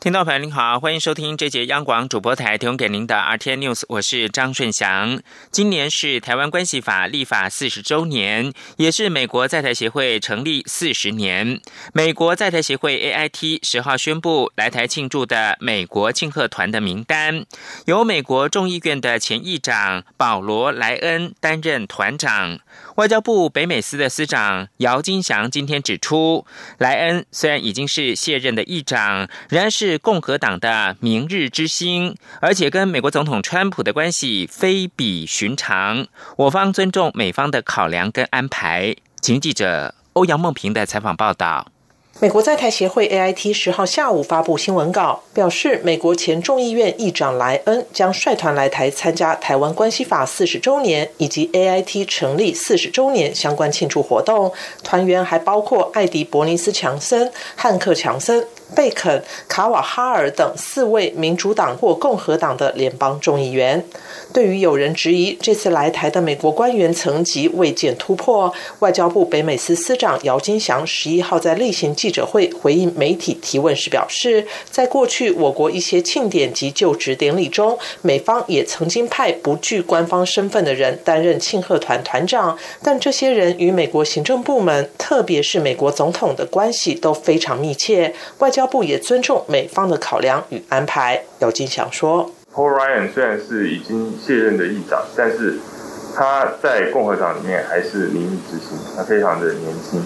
[0.00, 5.20] 听众朋友您好，欢迎收听这节央广主播台提供给您的 RTN News，我是张顺祥。
[5.50, 11.60] 今年是台湾关系法立法四十周年，也是美国在台协会成立四十年。
[11.92, 17.44] 美国在台协会 AIT 十号宣布来台庆祝的美国庆贺团的名单，
[17.84, 22.58] 由美国众议院的前议长保罗莱恩担任团长。
[22.96, 26.44] 外交部北美司的司长姚金祥今天指出，
[26.78, 36.06] 莱恩虽然已经是卸任的议长，仍然是共和党的明日之星，而且跟美国总统川普的关系非比寻常。
[36.36, 38.94] 我方尊重美方的考量跟安排。
[39.20, 41.70] 请记者欧阳梦平的采访报道。
[42.18, 54.52] 美国在台协会 AIT 十号下午发布新闻稿，表示美国前众议院议长莱恩将率团来台参加台湾关系法四十周年以及 AIT 成立四十周年相关庆祝活动。
[54.82, 58.46] 团员还包括艾迪·伯尼斯·强森、汉克·强森。
[58.74, 63.84] 贝肯、卡瓦哈尔等四位民主党或共和党的联邦众议员。
[64.32, 88.14] 对于有人质疑这次来台的美国官员层级未见突破，外交部北美司司长姚金祥十一号在例行记者会回应媒体提问时表示，在过去我国一些庆典及就职典礼中，美方也曾经派不具官方身份的人担任庆贺团团长，但这些人与美国行政部门，特别是美国总统的关系都非常密切。
[88.38, 88.59] 外交。
[88.60, 91.22] 交部也尊重美方的考量与安排。
[91.38, 95.54] 姚金祥说：“Paul Ryan 虽然是已经卸任的议长，但是
[96.14, 100.04] 他在共和党里面还是民意之星，他非常的年轻。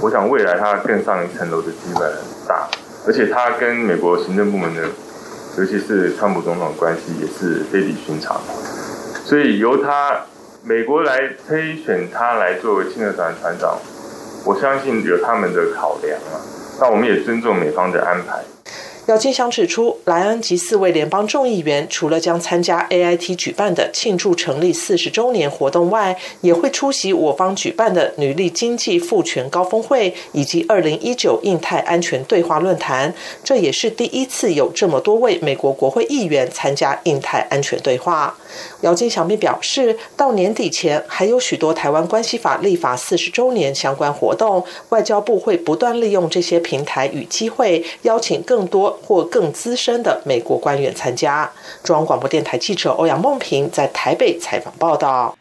[0.00, 2.68] 我想未来他更上一层楼的机会很大，
[3.04, 4.82] 而且他跟美国行政部门的，
[5.58, 8.40] 尤其是川普总统的关系也是非比寻常。
[9.24, 10.20] 所以由他
[10.62, 13.76] 美国来推选他来作为亲热团团长，
[14.44, 16.38] 我相信有他们的考量啊。”
[16.80, 18.42] 那我们也尊重美方的安排。
[19.06, 33.12] 姚金祥指出，莱恩及四位联邦众议员除了将参加 AIT 举办的庆祝成立四十周年活动外，也会出席我方举办的女力经济赋权高峰会以及二零一九印太安全对话论坛。
[33.42, 38.36] 这也是第一次有这么多位美国国会议员参加印太安全对话。
[38.82, 48.90] 姚金祥并表示，到年底前还有许多台湾关系法立法四十周年相关活动，外交部会不断利用这些平台与机会，邀请更多。
[49.02, 51.50] 或更资深的美国官员参加。
[51.82, 55.39] 中央广播电台记者欧阳梦平在台北采访报道。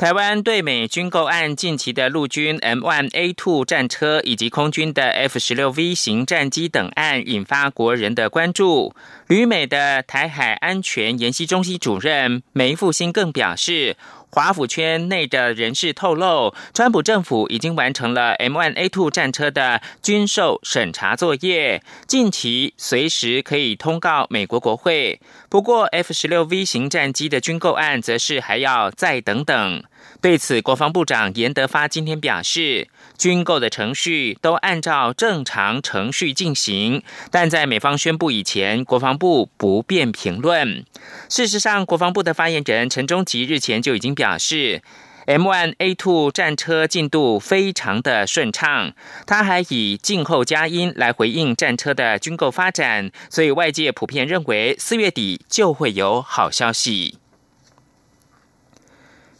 [0.00, 8.94] 台湾对美军购案近期的陆军 M1A2 战车以及空军的 F16V 型战机等案，引发国人的关注。
[9.26, 13.98] 旅美的台海安全研习中心主任梅复兴更表示。
[14.32, 25.20] 华府圈内的人士透露，川普政府已经完成了 M1A2 战车的军售审查作业，近期随时可以通告美国国会。
[25.48, 29.82] 不过，F16V 型战机的军购案则是还要再等等。
[30.20, 40.84] 对此，国防部长严德发今天表示，军购的程序都按照正常程序进行，但在美方宣布以前，国防部不便评论。
[41.30, 44.82] 事实上，国防部的发言人陈忠吉日前就已经表示
[45.26, 48.92] ，M1A2 战车进度非常的顺畅，
[49.26, 57.19] 他还以静候佳音来回应战车的军购发展，所以外界普遍认为四月底就会有好消息。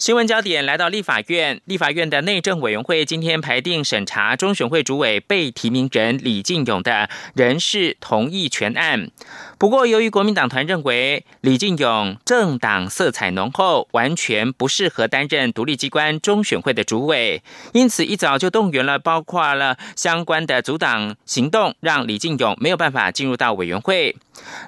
[0.00, 9.11] 新闻焦点来到立法院，立法院的内政委员会今天排定审查中选会主委被提名人李进勇的人事同意权案。
[9.59, 17.43] 不过，由于国民党团认为李进勇政党色彩浓厚，完全不适合担任独立机关中选会的主委，
[17.75, 24.17] 因此一早就动员了包括了相关的阻挡行动，让李进勇没有办法进入到委员会。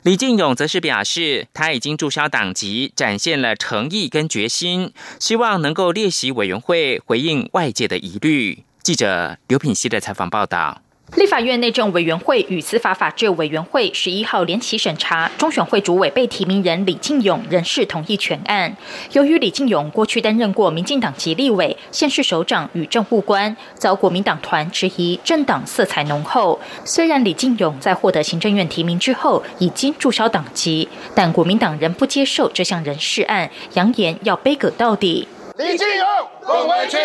[0.03, 8.65] 李进勇则是表示，他已经注销党籍，展现了诚意跟决心，希望能够列席委员会，回应外界的疑虑。
[8.83, 10.83] 记者刘品熙的采访报道。
[11.17, 18.75] 立法院内政委员会与司法法制委员会十一号联起审查中选会主委被提名人李进勇人事同意全案。
[19.13, 26.59] 由于李进勇过去担任过民进党籍立委、县市首长与政务官，遭国民党团质疑政党色彩浓厚。
[26.83, 35.29] 虽然李进勇在获得行政院提名之后已经注销党籍，但国民党仍不接受这项人事案，扬言要背葛到底。
[35.59, 36.07] 李进勇
[36.41, 36.97] 滚回去！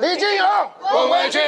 [0.00, 0.46] 李进勇
[0.80, 1.38] 滚回去！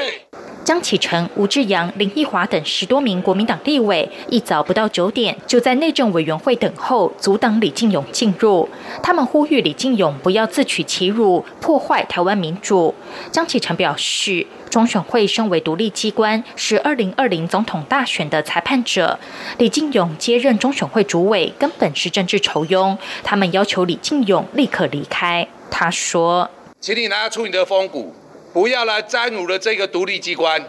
[0.64, 8.66] 江启臣、吴志阳、林奕华等十多名国民党立委，一早不到九点就在内政委员会等候，阻挡李进勇进入。
[9.02, 12.94] 他们呼吁李进勇不要自取其辱，破坏台湾民主。
[13.30, 19.18] 江启臣表示，中选会身为独立机关，是二零二零总统大选的裁判者。
[19.58, 22.96] 李进勇接任中选会主委，根本是政治仇庸。
[23.22, 25.46] 他们要求李进勇立刻离开。
[25.70, 26.48] 他说
[26.80, 28.14] ：“请你拿出你的风骨。”
[28.54, 30.64] 不要来沾辱了这个独立机关，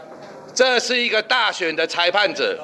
[0.55, 2.59] 这是一个大选的裁判者。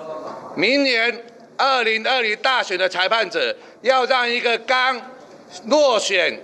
[0.55, 1.23] 明年
[1.55, 4.99] 二零二零大选的裁判者，要让一个刚
[5.67, 6.41] 落选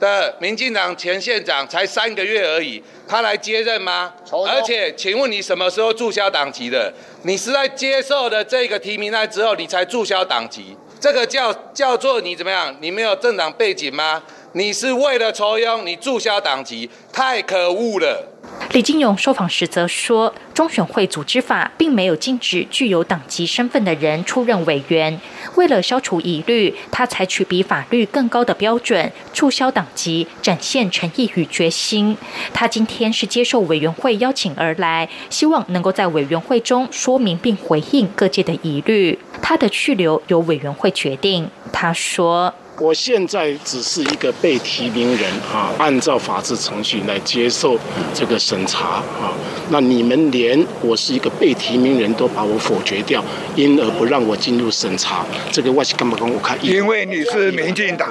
[0.00, 4.12] 的民进党前县长才三个月而已，他来接任吗？
[4.48, 6.92] 而且，请问你什么时候注销党籍的？
[7.22, 10.76] 你是在接受了这个提名案之后，你才注销党籍？
[10.98, 12.76] 这个叫叫做你怎么样？
[12.80, 14.20] 你没有政党背景吗？
[14.52, 18.32] 你是为了抽佣，你注销党籍，太可恶了。
[18.72, 25.20] 李金勇受访时则说，中选会组织法并没有禁止具有党籍身份的人出任委员。
[25.54, 32.16] 为了消除疑虑，他采取比法律更高的标准，注销党籍，展现诚意与决心。
[32.52, 39.16] 他今天是接受委员会邀请而来，希望能够在委员会中说明并回应各界的疑虑。
[39.40, 41.48] 他的去留由委员会决定。
[41.72, 42.52] 他说。
[42.80, 47.78] 我现在只是一个被提名人啊，按照法治程序来接受
[48.14, 49.36] 这个审查啊。
[49.68, 53.22] 那你们连我是一个被提名人都把我否决掉，
[53.54, 56.56] 因而不让我进入审查，这个外是干嘛跟我看？
[56.64, 58.08] 因为你是民进党。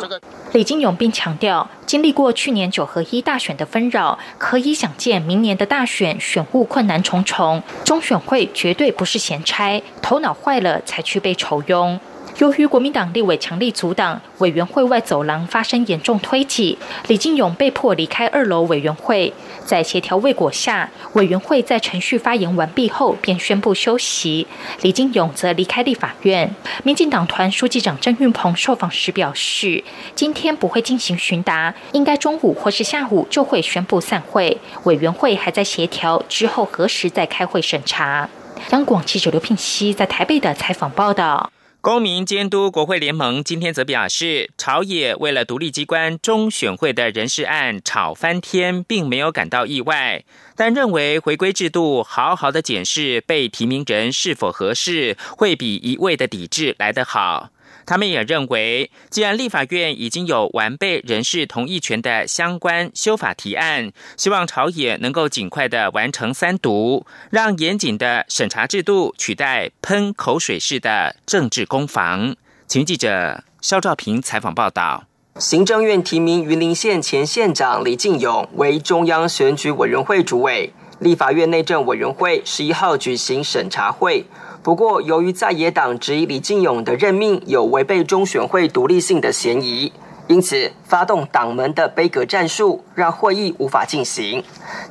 [0.52, 11.98] 李金勇并强调，经历过去年九合一大选的纷扰，可以想见明年的大选选务困难重重，中选会绝对不是闲差，头脑坏了才去被酬庸。
[12.40, 16.78] 由于国民党立委强力阻挡，委员会外走廊发生严重推挤，
[17.08, 19.34] 李金勇被迫离开二楼委员会。
[19.66, 24.48] 在协调未果下，委员会在程序发言完毕后便宣布休息。
[24.82, 26.56] 李金勇则离开立法院。
[26.84, 29.84] 民进党团书记长郑运鹏受访时表示，
[30.16, 34.58] 今天不会进行询答，应该中午或是下午就会宣布散会。
[34.86, 38.30] 委员会还在协调之后何时再开会审查。
[38.72, 41.52] 央广记者刘聘熙在台北的采访报道。
[41.82, 50.26] 公民监督国会联盟今天则表示，朝野为了独立机关中选会的人事案吵翻天，并没有感到意外，
[50.58, 57.50] 但认为回归制度，好好的检视被提名人是否合适，会比一味的抵制来得好。
[57.86, 72.36] 他们也认为，既然立法院已经有完备人事同意权的相关修法提案，希望朝野能够尽快的完成三读，让严谨的审查制度取代喷口水式的政治攻防。
[72.68, 75.06] 请记者肖兆平采访报道。
[75.38, 84.26] 行政院提名云林县前县长李进勇为中央选举委员会主委，立法院内政委员会十一号举行审查会。
[84.62, 89.92] 不过，由于在野党质疑李进勇的任命有违背中选会独立性的嫌疑，
[90.28, 94.44] 因此发动党门的杯葛战术，让会议无法进行。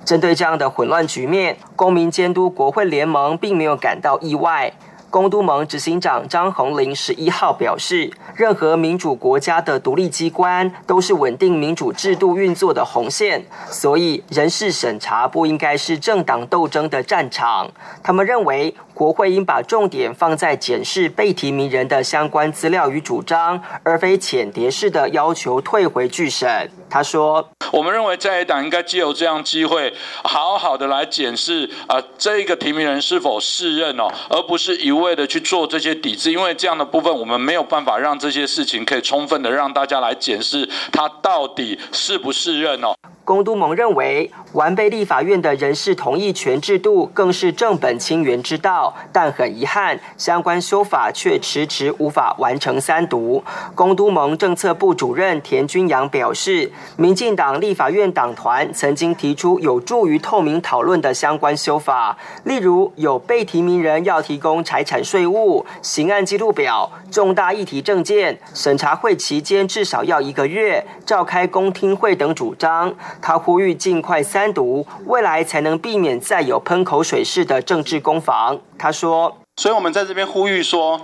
[0.06, 4.72] 针对这样的混乱局面，公民监督国会联盟并没有感到意外。
[5.10, 17.70] 公都盟执行长张宏林十一号表示，任何民主国家的独立机关都是稳定民主制度运作的红线，所以人事审查不应该是政党斗争的战场。
[18.02, 18.74] 他们认为。
[18.98, 26.68] 国会应把重点放在检视被提名人的相关资料与主张，而非浅碟式的要求退回拒审。
[26.90, 29.92] 他说：“我们认为在野党应该借由这样机会，
[30.24, 42.94] 好好的来检视啊，这一个提名人是否适任哦，而不是一味的去做这些抵制，因为这样的部分我们没有办法让这些事情可以充分的让大家来检视他到底适不适任哦。”
[43.28, 53.44] 公都盟认为，完备立法院的人事同意权制度更是正本清源之道，但很遗憾，相关修法却迟迟无法完成三读。
[53.74, 72.94] 公都盟政策部主任田君阳表示，民进党立法院党团曾经提出有助于透明讨论的相关修法，例如有被提名人要提供财产税务、刑案记录表、重大议题证件、审查会期间至少要一个月、召开公听会等主张。
[73.20, 78.58] 他呼吁尽快三读，未来才能避免再有喷口水式的政治攻防。
[78.78, 81.00] 他说：“所以我们在这边呼吁说，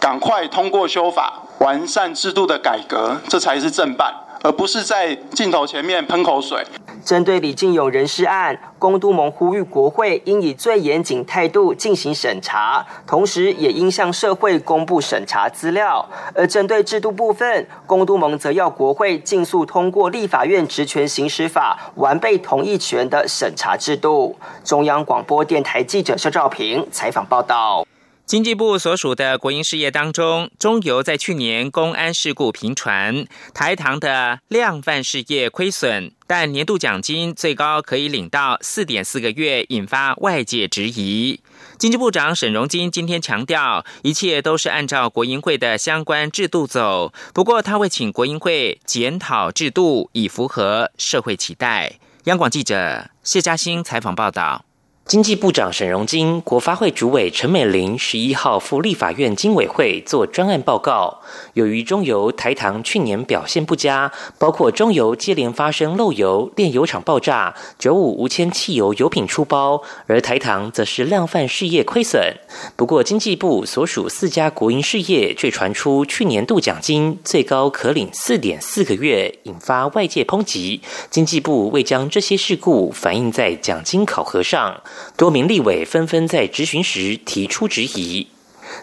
[0.00, 6.64] 赶快通过修法，完善制度的改革，这才是正办，而不是在镜头前面喷口水。”
[7.04, 16.08] 针对李进勇人事案，公都盟呼吁国会应以最严谨态度进行审查，同时也应向社会公布审查资料。
[16.34, 24.38] 而针对制度部分，公都盟则要国会尽速通过立法院职权行使法完备同意权的审查制度。
[24.64, 27.86] 中央广播电台记者肖兆平采访报道。
[28.24, 41.38] 经济部所属的国营事业当中，中油在去年公安事故频传，台糖的量贩事业亏损，但年度奖金最高可以领到四点四个月，引发外界质疑。
[41.76, 51.98] 经济部长沈荣金今天强调，一切都是按照国营会的相关制度走，不过他会请国营会检讨制度，以符合社会期待。
[52.24, 54.64] 央广记者谢嘉欣采访报道。
[55.04, 61.20] 经济部长沈荣金、国发会主委陈美玲十一号赴立法院经委会做专案报告。
[61.54, 72.34] 由于中油、台糖去年表现不佳，包括中油接连发生漏油、炼油厂爆炸、九五无铅汽油油品出包，而台糖则是量贩事业亏损。
[72.76, 80.80] 不过，经济部所属四家国营事业却传出去年度奖金最高可领四点四个月，引发外界抨击。
[81.10, 84.80] 经济部未将这些事故反映在奖金考核上。
[85.16, 88.26] 多名立委纷纷在质询时提出质疑，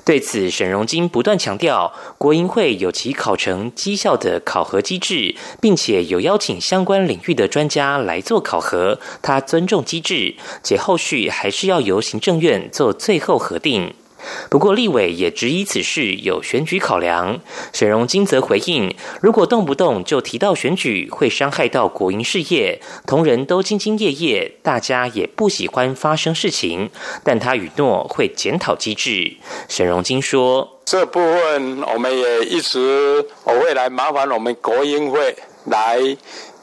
[0.06, 13.94] 对此，沈荣金不断强调，国营会有其考成绩效的考核机制，并且有邀请相关领域的专家来做考核，他尊重机制，且后续还是要由行政院做最后核定。
[14.50, 17.40] 不过，立委也质疑此事有选举考量。
[17.72, 26.90] 沈荣金则回应：如果动不动就提到选举，会伤害到国营事业，同仁都兢兢业业，大家也不喜欢发生事情。
[27.24, 29.38] 但他允诺会检讨机制。
[29.68, 35.36] 沈荣金说：“这部分我们也一直我会来麻烦我们国营会
[35.66, 36.00] 来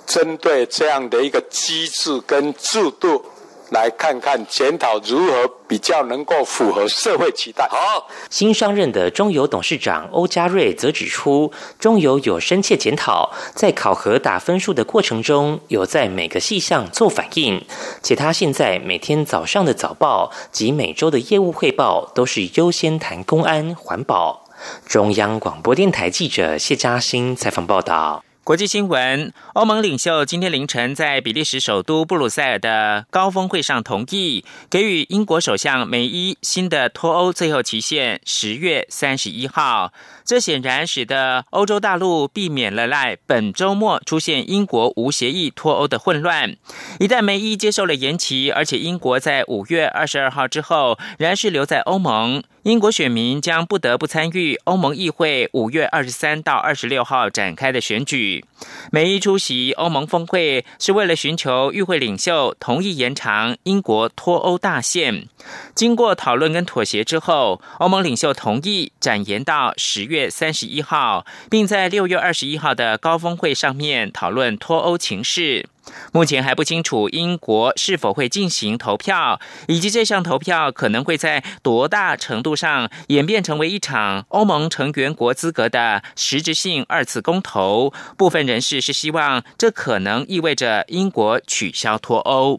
[0.06, 3.24] 针对这样的一个机制跟制度。”
[3.70, 7.66] 来看看检讨如何比较能够符合社会期待。
[7.68, 17.64] 好，新上任的中油董事长欧家瑞则指出，中油有深切检讨，在考核打分数的过程中，有在每个细项做反应，
[18.02, 24.44] 且他现在每天早上的早报及每周的业务汇报都是优先谈公安环保。
[24.86, 28.25] 中央广播电台记者谢嘉欣采访报道。
[28.46, 39.92] 国际新闻：欧盟领袖今天凌晨在比利时首都布鲁塞尔的高峰会上同意给予英国首相梅伊新的脱欧最后期限十月三十一号。
[40.24, 46.56] 这显然使得欧洲大陆避免了在本周末出现英国无协议脱欧的混乱。
[47.00, 52.44] 一旦梅伊接受了延期，而且英国在五月二十二号之后仍然是留在欧盟。
[52.66, 58.44] 英国选民将不得不参与欧盟议会五月二十三到二十六号展开的选举。
[58.90, 65.28] 梅伊出席欧盟峰会是为了寻求与会领袖同意延长英国脱欧大限。
[65.76, 75.66] 经过讨论跟妥协之后，欧盟领袖同意展延到十月三十一号，并在六月二十一号的高峰会上面讨论脱欧情势。
[76.12, 87.92] 目前还不清楚英国是否会进行投票，以及这项投票可能会在多大程度上演变成为一场欧盟成员国资格的实质性二次公投。
[88.16, 92.58] 部分人士是希望这可能意味着英国取消脱欧。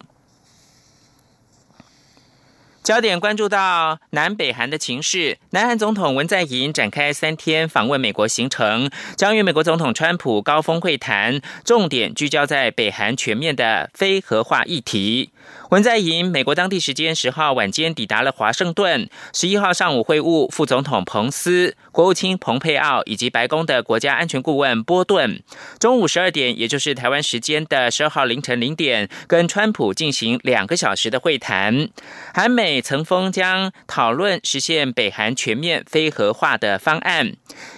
[2.88, 15.32] 焦点关注到南北韩的情势，南韩总统文在寅展开三天访问美国行程，将与美国总统川普高峰会谈，重点聚焦在北韩全面的非核化议题。
[15.70, 25.42] 文在寅美国当地时间十号晚间抵达了华盛顿，十一号上午会晤副总统彭斯、国务卿蓬佩奥以及白宫的国家安全顾问波顿。
[25.78, 31.90] 中午十二点，也就是台湾时间的十二号凌晨零点，跟川普进行两个小时的会谈。
[32.34, 37.34] 韩美曾峰将讨论实现北韩全面非核化的方案。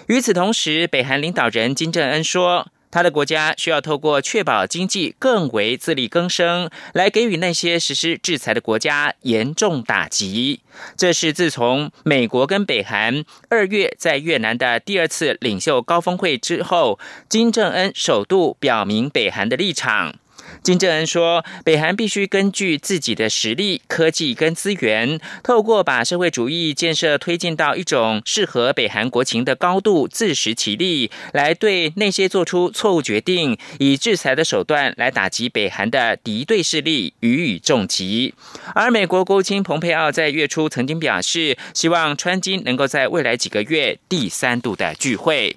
[0.08, 2.67] 与此同时，北韩领导人金正恩说。
[2.91, 10.62] 他的国家需要透过确保经济更为自力更生，来给予那些实施制裁的国家严重打击。
[10.98, 20.15] 这是自从美国跟北韩二月在越南的第二次领袖高峰会之后，金正恩首度表明北韩的立场。
[20.62, 38.34] 金正恩说：“北韩必须根据自己的实力、科技跟资源，透过把社会主义建设推进到一种适合北韩国情的高度，自食其力，来对那些做出错误决定、以制裁的手段来打击北韩的敌对势力予以重击。”
[38.75, 45.56] 而美国国务卿蓬佩奥在月初曾经表示，希望川金能够在未来几个月第三度的聚会。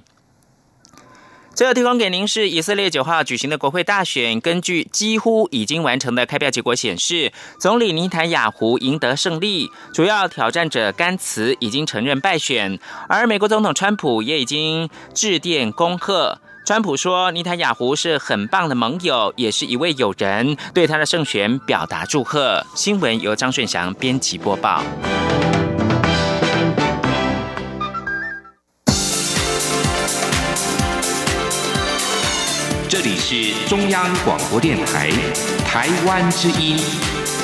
[1.54, 7.30] 最后提供给您是以色列九号举行的国会大选，根据几乎已经完成的开票结果显示，
[7.60, 16.38] 总理尼坦雅胡赢得胜利，主要挑战者甘茨已经承认败选，而美国总统川普也已经致电恭贺。
[16.64, 22.64] 川普说，尼坦雅胡是很棒的盟友，也是一位友人，对他的胜选表达祝贺。
[22.74, 24.82] 新闻由张顺祥编辑播报。
[33.72, 35.08] 中央广播电台
[35.64, 36.76] 台湾之音，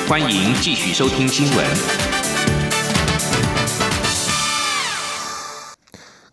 [0.07, 1.65] 欢迎继续收听新闻。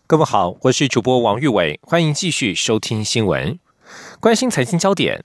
[0.05, 3.57] 各位好，我是主播王玉伟，欢迎继续收听新闻。
[4.19, 5.23] 关心财经焦点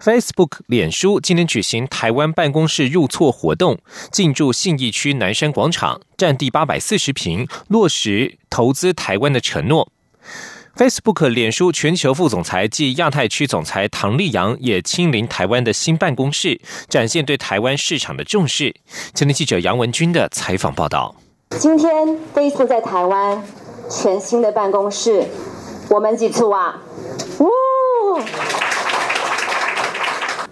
[0.00, 3.78] ，Facebook 脸书今天举行台湾办公室入错活动，
[4.10, 9.92] 进驻信义区南山广场，占地八百四十平，落实投资台湾的承诺。
[10.76, 18.74] Facebook 脸书全球副总裁暨亚太区总裁唐立阳也亲临台湾的新办公室，展现对台湾市场的重视。
[19.14, 21.14] 今天记者杨文君的采访报道。
[21.58, 21.90] 今天
[22.34, 23.42] Facebook 在台湾
[23.88, 25.26] 全新的办公室，
[25.88, 26.82] 我们几处啊？
[27.38, 27.48] 呜！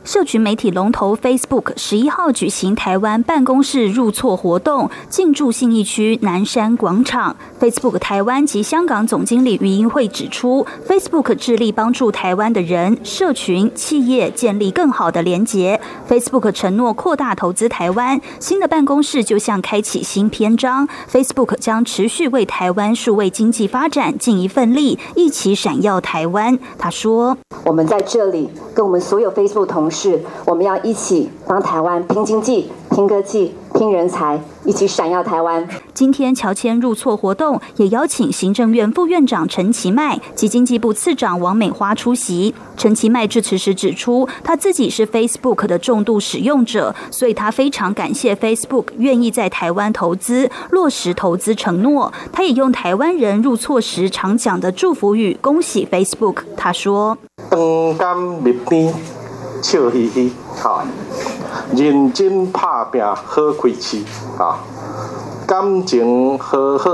[0.05, 7.35] 社群媒体龙头 Facebook 十一号举行台湾办公室入错活动，进驻信义区南山广场。
[7.59, 15.81] Facebook 台湾及香港总经理余英慧指出，Facebook 致力帮助台湾的人、社群、企业建立更好的连结。
[16.07, 20.87] Facebook 承诺扩大投资台湾，新的办公室就像开启新篇章。
[21.11, 26.59] Facebook 将持续为台湾数位经济发展尽一份力，一起闪耀台湾。
[26.77, 33.55] 他说：“我们在这里跟我们所有 Facebook 同。”是，我们要一起帮台湾拼经济、拼科技。
[33.77, 35.69] 拼人才，一起闪耀台湾。
[35.93, 42.55] 今天乔迁入错活动，也邀请行政院副院长陈其迈及经济部次长王美花出席。
[42.77, 52.13] 陈其迈致辞时指出，他自己是 Facebook 的重度使用者，所以他非常感谢 Facebook 愿意在台湾投资，落实投资承诺。
[52.33, 56.45] 他也用台湾人入错时常讲的祝福语，恭喜 Facebook。
[56.57, 57.19] 他说
[57.51, 58.95] ：“登甘入边，
[59.65, 60.85] 笑嘻嘻，哈。”
[61.75, 64.03] 认真拍拼，好开始
[64.37, 64.61] 啊！
[65.47, 66.91] 感情好好，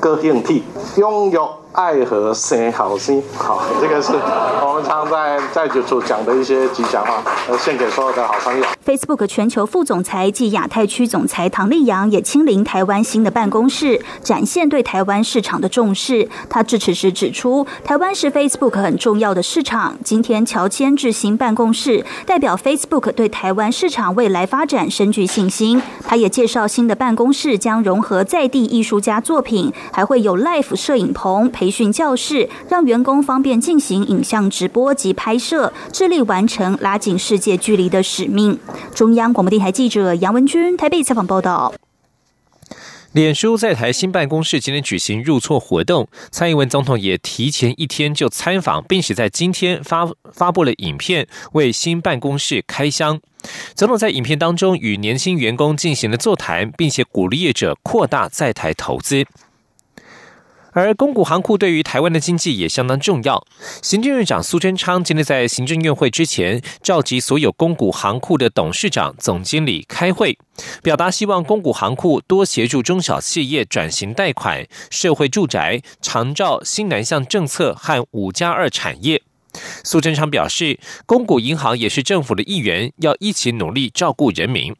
[0.00, 0.64] 高兴体，
[0.96, 1.46] 拥有。
[1.76, 8.64] 爱和生好心，好，这个是我们常在在酒处讲的一些吉祥话，呃，献给所有的好朋友。
[8.82, 16.26] Facebook 全球副总裁暨亚太区总裁唐立阳也亲临台湾新的办公室，展现对台湾市场的重视。
[16.48, 19.98] 他致辞时指出，台湾是 Facebook 很重要的市场。
[20.02, 25.82] 今天乔迁至新办公室，代表 Facebook 对台湾市场未来发展深具信心。
[26.06, 31.65] 他也介绍新的办公室将融合在地艺术家作品，还会有 Life 摄影棚陪。
[31.66, 38.56] 培训教室，让员工方便进行影像直播及拍摄，致力完成拉近世界距离的使命。
[38.94, 41.74] 中央广播电台记者杨文君台北采访报道。
[43.10, 53.18] 脸书在台新办公室今天举行入错活动，蔡英文总统也提前一天就参访，并且在今天发发布了影片为新办公室开箱。
[53.74, 59.26] 总统在影片当中与年轻员工进行了座谈，并且鼓励业者扩大在台投资。
[60.82, 63.42] 而公股行库对于台湾的经济也相当重要。
[63.82, 70.38] 行政院长苏贞昌今天在行政院会之前召集所有公股行库的董事长、总经理开会，
[70.82, 79.22] 表达希望公股行库多协助中小企业转型贷款、社会住宅、长照新南向政策和五加二产业。
[79.82, 84.76] 苏贞昌表示，公股银行也是政府的一员，要一起努力照顾人民。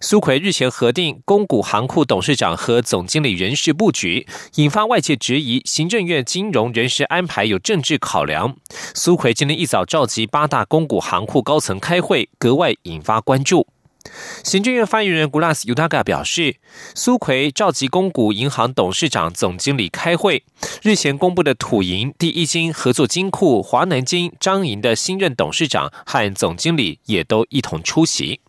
[0.00, 4.26] 苏奎日前核定公股行库董事长和总经理人事布局，
[4.56, 8.56] 引发外界质疑，行政院金融人事安排有政治考量。
[8.94, 13.66] 苏奎今天一早召集八大公股行库高层开会，格外引发关注。
[14.42, 16.56] 行政院发言人 Gulas Udaga 表示，
[16.94, 20.44] 苏奎召集公股银行董事长、总经理开会，
[20.82, 28.40] 日前公布的土银第一金合作金库华南金张银的新任董事长和总经理也都一同出席。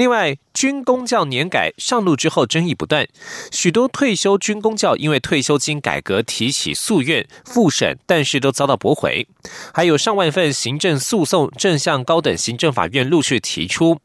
[0.00, 3.06] 另外，军工教年改上路之后，争议不断，
[3.52, 9.28] 许多退休军工教因为退休金改革提起诉愿复审，但是都遭到驳回，
[9.74, 14.00] 还有上万份行政诉讼正向高等行政法院陆续提出。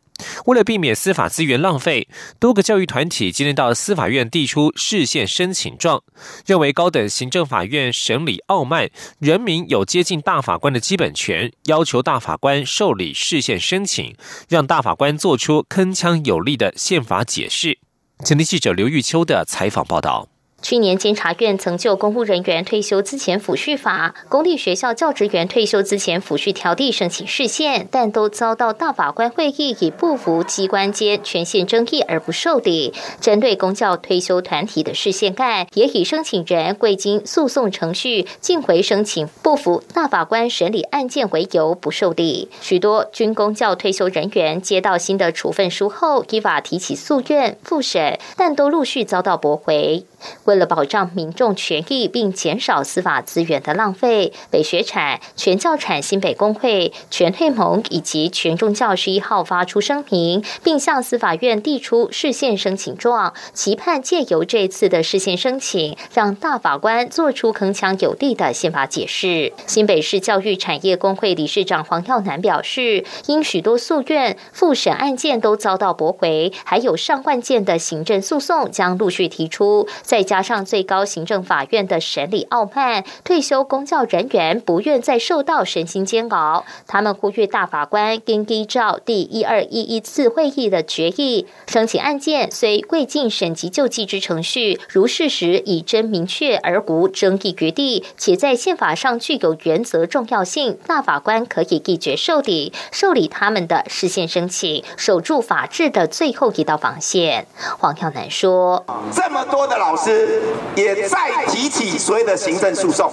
[0.46, 2.08] 为了避免司法资源浪费，
[2.40, 6.04] 多个教育团体今天到司法院递出释宪申请状，
[6.46, 14.16] 认为高等行政法院审理傲慢，人民有接近大法官的基本权，要求大法官受理释宪申请，
[14.48, 17.80] 让大法官做出铿锵有力的宪法解释。
[18.24, 20.35] 前天记者刘玉秋的采访报道。
[20.66, 32.96] 去年监察院曾就公务人员退休资前抚恤法、公立学校教职员退休资前抚恤条例申请释宪，但都遭到大法官会议以不服机关间权限争议而不受理。
[33.22, 42.50] 针对公教退休团体的释宪案，也以申请人未经诉讼程序进回申请不服大法官审理案件为由不受理。
[42.60, 50.04] 许多军公教退休人员接到新的处分书后，依法提起诉愿复审，但都陆续遭到驳回。
[50.46, 69.54] 为了保障民众权益，并减少司法资源的浪费，北学产、全教产新北工会、全退盟以及全中教十一号发出声明，并向司法院递出释宪申请状，期盼借由这次的释宪申请，让大法官做出铿锵有力的宪法解释。
[69.68, 79.88] 新北市教育产业工会理事长黄耀南表示，因许多诉愿复审案件都遭到驳回，还有上万件的行政诉讼将陆续提出。
[80.16, 86.64] 再加上最高行政法院的审理傲慢，退休公教人员不愿再受到身心煎熬。
[86.88, 107.48] 他们呼吁大法官应依照第一二一一次会议的决议，申请案件虽未尽审级救济之程序，如事实已真明确而无争议余地，且在宪法上具有原则重要性，大法官可以一决受理，受理他们的实现申请，守住法治的最后一道防线。
[107.78, 110.42] 黄耀南说：“这么多的老师。”
[110.76, 113.10] 也再提起所谓的行政诉讼，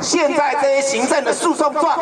[0.00, 1.98] 现在这些行政的诉讼状、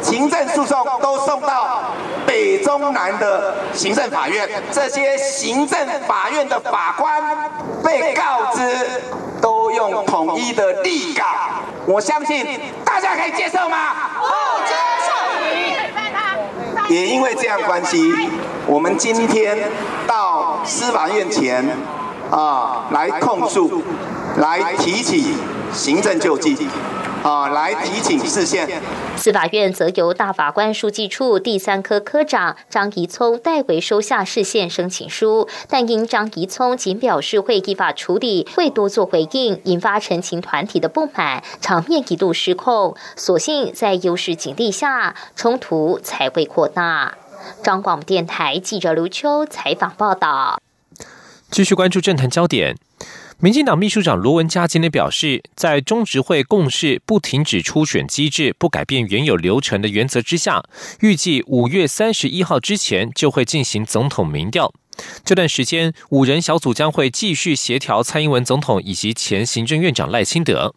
[0.00, 1.90] 行政诉讼都送到
[2.24, 7.50] 北中南的行政法院，这些行政法院的法官
[7.82, 8.62] 被告知
[9.42, 11.24] 都用统一的立稿，
[11.86, 12.46] 我相信
[12.84, 13.76] 大家可以接受吗？
[14.20, 14.28] 不
[14.68, 14.74] 接
[16.86, 16.94] 受。
[16.94, 18.12] 也因为这样关系，
[18.66, 19.58] 我们今天
[20.06, 21.68] 到司法院前。
[22.30, 23.82] 啊，来控诉，
[24.36, 25.34] 来提起
[25.72, 26.56] 行政救济，
[27.24, 28.68] 啊，来提请释宪。
[29.16, 42.94] 司法院则由大法官书记处第三科科长张怡聪代为收下释宪申请书，但因张怡聪仅表示会依法处理，未多做回应，引发陈情团体的不满，场面一度失控。
[43.16, 47.14] 所幸在优势警力下，冲突才会扩大。
[47.62, 50.60] 张广电台记者刘秋采访报道。
[51.50, 52.76] 继续关注政坛焦点，
[53.40, 60.62] 民进党秘书长罗文嘉今天表示，在中执会共识不停止初选机制、不改变原有流程的原则之下，
[61.00, 64.72] 预计五月三十一号之前就会进行总统民调。
[65.24, 70.76] 这段时间，五人小组将会继续协调蔡英文总统以及前行政院长赖清德。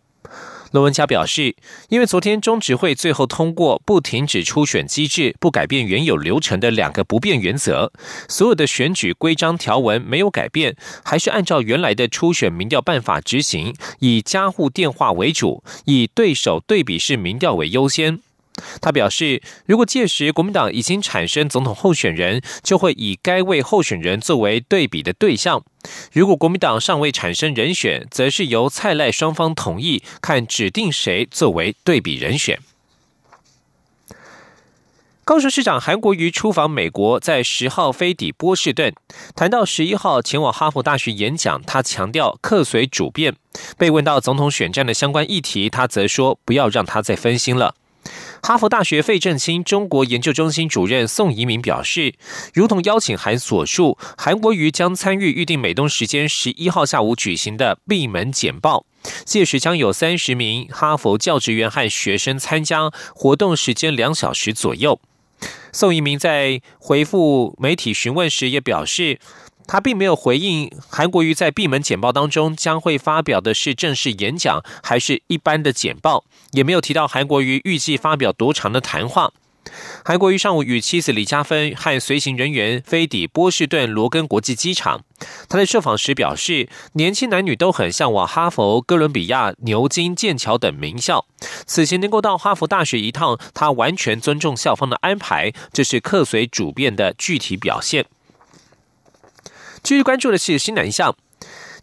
[0.74, 1.56] 罗文嘉表示，
[1.90, 7.92] 因为昨天中执会最后通过不停止初选机制、不改变原有流程的两个不变原则，
[8.28, 18.20] 所有的选举规章条文没有改变，还是按照原来的初选民调办法执行，以加户电话为主，以对手对比式民调为优先。
[18.82, 25.62] 他表示，如果届时国民党已经产生总统候选人，就会以该位候选人作为对比的对象；
[26.12, 32.60] 如果国民党尚未产生人选，则是由蔡赖双方同意，看指定谁作为对比人选。
[35.26, 38.94] 高雄市长韩国瑜出访美国，在十号飞抵波士顿，
[39.34, 43.34] 谈到十一号前往哈佛大学演讲，他强调客随主便。
[43.78, 47.76] 被问到总统选战的相关议题，他则说不要让他再分心了。
[48.42, 52.14] 哈佛大学费正清中国研究中心主任宋怡明表示，
[52.54, 58.86] 如同邀请函所述，韩国瑜将参与预定美东时间十一号下午举行的闭门简报，
[59.24, 65.00] 届时将有三十名哈佛教职员和学生参加，活动时间两小时左右。
[65.72, 69.20] 宋怡明在回复媒体询问时也表示。
[69.68, 79.32] 他并没有回应韩国瑜在闭门简报当中将会发表的是正式演讲还是一般的简报，也没有提到韩国瑜预计发表多长的谈话。
[80.04, 85.06] 韩国瑜上午与妻子李嘉芬和随行人员飞抵波士顿罗根国际机场。
[85.48, 91.26] 他在受访时表示，年轻男女都很向往哈佛、哥伦比亚、牛津、剑桥等名校。
[91.66, 98.06] 此前能够到哈佛大学一趟，他完全尊重校方的安排，这是客随主便的具体表现。
[99.84, 101.14] 继续关注的是新南向，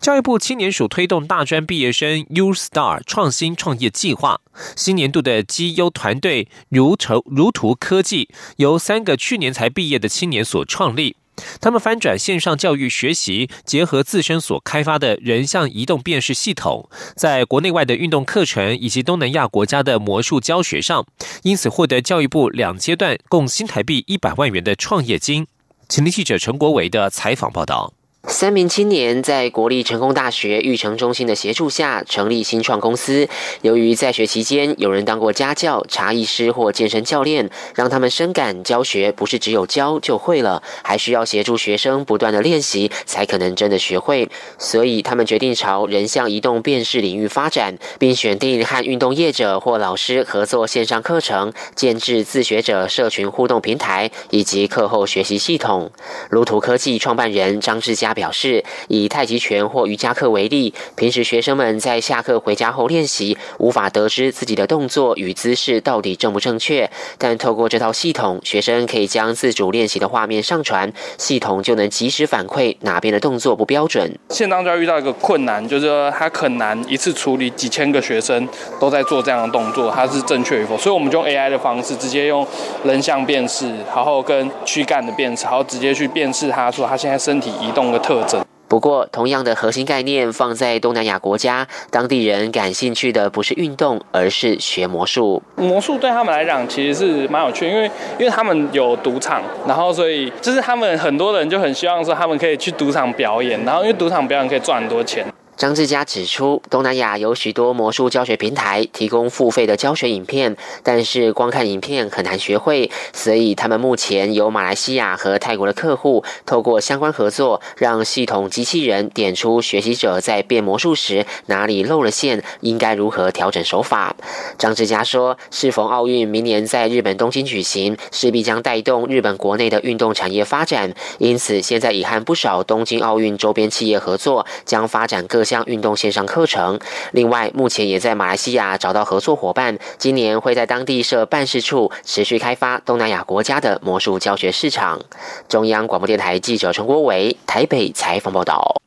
[0.00, 4.40] 教育部青年署推动大专毕业生 U Star 创新创业计划。
[4.74, 11.16] 新年度的绩优团队如图如图科技，由三个去年才毕业的青年所创立。
[11.60, 21.04] 他们翻转线上教育学习，结合自身所开发的人像移动辨识系统，在国内外的运动课程以及东南亚国家的魔术教学上，
[21.42, 25.46] 因此获得教育部两阶段共新台币一百万元的创业金。
[25.90, 27.92] 请听记者陈国维的采访报道。
[28.24, 33.26] 三名青年在国立成功大学育成中心的协助下成立新创公司。
[33.62, 44.28] 由于在学期间有人当过家教、茶艺师或健身教练，让他们深感教学不是只有教就会了，还需要协助学生不断的练习，才可能真的学会。
[44.59, 55.90] 所以他们决定朝人像移动辨识领域发展，并选定和运动业者或老师合作线上课程，建制自学者社群互动平台以及课后学习系统。
[56.28, 58.10] 路图科技创办人张志佳。
[58.11, 66.90] 他表示，以太极拳或瑜伽课为例，平时学生们在下课回家后练习，无法得知自己的动作与姿势到底正不正确。
[67.18, 74.12] 但透过这套系统，学生可以将自主练习的画面上传，系统就能及时反馈哪边的动作不标准。
[74.31, 78.49] 现当就要遇到一个困难，就是说他很难一次处理几千个学生
[78.81, 80.77] 都在做这样的动作，他是正确与否。
[80.77, 82.44] 所以我们就用 AI 的方式，直接用
[82.83, 87.99] 人像辨识，然后跟躯干的辨识，然后直接去辨识他说他现在身体移动的。
[88.02, 88.44] 特征。
[88.68, 95.42] 不过，同样的核心概念放在东南亚国家，当地人感兴趣的不是运动，而是学魔术。
[95.56, 105.26] 魔术对他们来讲其实是蛮有趣，因为因为他们有赌场，然后所以就是他们很多人就很希望说他们可以去赌场表演，然后因为赌场表演可以赚很多钱。
[105.61, 124.16] 张志佳指出，东南亚有许多魔术教学平台提供付费的教学影片，但是光看影片很难学会，所以他们目前有马来西亚和泰国的客户，透过相关合作，让系统机器人点出学习者在变魔术时哪里漏了线，应该如何调整手法。
[124.57, 135.44] 张志佳说，适逢奥运明年在日本东京举行，势必将带动日本国内的运动产业发展，因此现在已和不少东京奥运周边企业合作，将发展各。
[135.50, 136.78] 将运动线上课程。
[137.10, 145.00] 另外，目前也在马来西亚找到合作伙伴，今年会在当地设办事处，持续开发东南亚国家的魔术教学市场。
[145.48, 148.80] 中央广播电台记者陈国伟台北采访报道。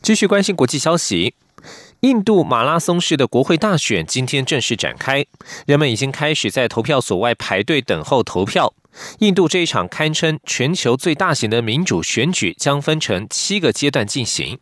[0.00, 1.34] 继续关心国际消息，
[2.00, 5.26] 印度马拉松式的国会大选今天正式展开，
[5.66, 8.72] 人们已经开始在投票所外排队等候投票。
[9.18, 14.58] 印度这一场堪称全球最大型的民主选举将分成七个阶段进行。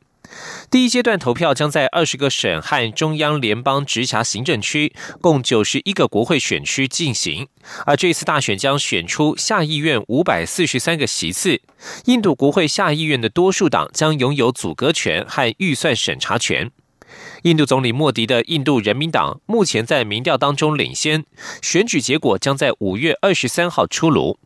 [0.70, 7.46] 第一阶段投票将在二十个省和中央联邦直辖行政区，共九十一个国会选区进行。
[7.86, 11.60] 而这次大选将选出下议院五百四十三个席次。
[12.06, 16.70] 印度国会下议院的多数党将拥有阻隔权和预算审查权。
[17.42, 21.24] 印度总理莫迪的印度人民党目前在民调当中领先，
[21.62, 24.38] 选举结果将在五月二十三号出炉。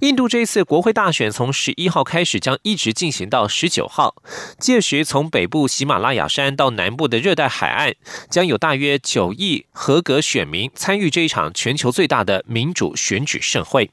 [0.00, 4.16] 印度这一次国会大选从十一号开始，将一直进行到十九号。
[4.58, 7.94] 届时，从北部喜马拉雅山到南部的热带海岸，
[8.28, 13.90] 将有大约九亿合格选民参与这一场全球最大的民主选举盛会。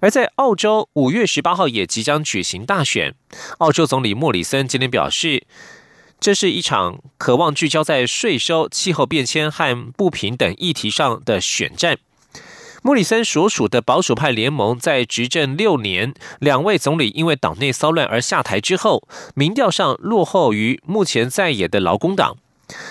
[0.00, 3.14] 而在澳洲，五月十八号也即将举行大选。
[3.58, 5.46] 澳洲总理莫里森今天表示，
[6.20, 11.96] 这是一场渴望聚焦在税收、气候变迁和不平等议题上的选战。
[12.86, 22.36] 莫里森所属的保守派联盟在执政六年，两位总理因为党内骚乱而下台之后，民调上落后于目前在野的劳工党。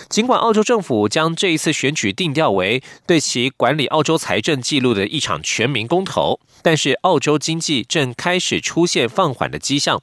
[0.10, 10.02] 尽管澳洲政府将这一次选举定调为对其管理澳洲财政记录的一场全民公投，但是澳洲经济正开始出现放缓的迹象。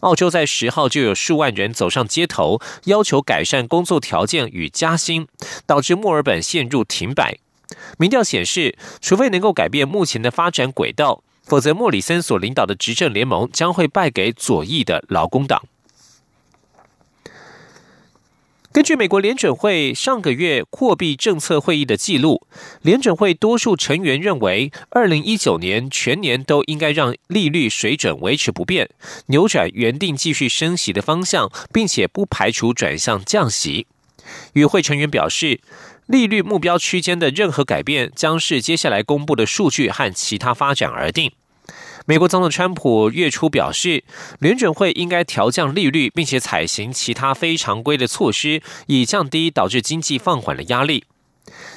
[0.00, 5.26] 澳洲在十号就有数万人走上街头，要求改善工作条件与加薪，
[5.64, 7.38] 导致墨尔本陷入停摆。
[7.98, 15.62] 民调显示，除非能够改变目前的发展轨道，否则莫里森所领导的执政联盟将会败给左翼的劳工党。
[18.72, 22.46] 根据美国联准会上个月货币政策会议的记录，
[22.82, 28.90] 联准会多数成员认为，二零一九年全年都应该让利率水准维持不变，
[29.26, 33.86] 扭转原定继续升息的方向，并且不排除转向降息。
[34.52, 35.60] 与会成员表示。
[36.06, 41.32] 利率目标区间的任何改变将是接下来公布的数据和其他发展而定。
[42.06, 44.04] 美国总统川普月初表示，
[44.38, 51.04] 联准会应该调降利率，并且采行其他非常规的措施，以降低导致经济放缓的压力。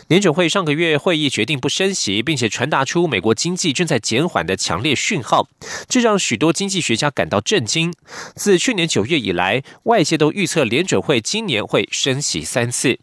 [0.08, 5.48] 联准会上个月会议决定不升息，并且传达出美国经济正在减缓的强烈讯号，
[5.88, 7.92] 这让许多经济学家感到震惊。
[8.36, 13.00] 自去年九月以来，外界都预测联准会今年会升息三次。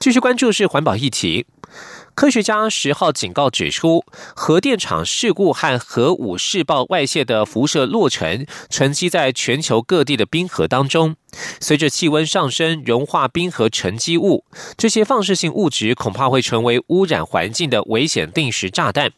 [0.00, 1.44] 继续关注是环保议题。
[2.14, 4.02] 科学家十号警告指出，
[4.34, 11.16] 核电厂事故和核武试爆外泄的辐射落尘沉积在全球各地的冰河当中。
[11.60, 14.46] 随着气温上升，融化冰河沉积物，
[14.78, 19.12] 这些放射性物质恐怕会成为污染环境的危险定时炸弹。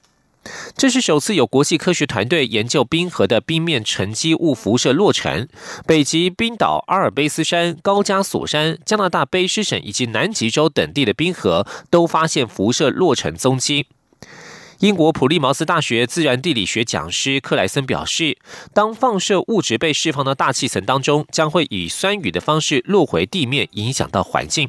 [0.77, 5.47] 这是首次有国际科学团队研究冰河的冰面沉积物辐射落成。
[5.87, 13.87] 北极冰岛阿尔卑斯山、高加索山、加拿大卑诗省以及南极洲等地的冰河都发现辐射落成踪迹。
[14.81, 18.37] 英国普利茅斯大学自然地理学讲师克莱森表示，
[18.75, 24.69] 当放射物质被释放到大气层当中，将会以酸雨的方式落回地面，影响到环境。